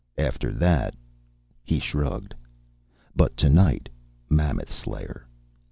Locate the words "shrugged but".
1.79-3.37